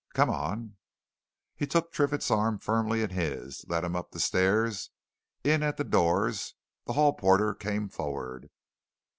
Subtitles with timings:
[0.15, 0.77] Come on!"
[1.55, 4.89] He took Triffitt's arm firmly in his, led him up the stairs,
[5.43, 6.55] in at the doors.
[6.85, 8.49] The hall porter came forward.